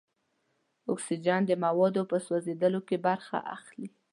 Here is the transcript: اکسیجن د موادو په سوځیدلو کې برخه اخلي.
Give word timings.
اکسیجن 0.91 1.41
د 1.45 1.51
موادو 1.65 2.01
په 2.11 2.17
سوځیدلو 2.25 2.79
کې 2.87 2.97
برخه 3.07 3.37
اخلي. 3.55 3.87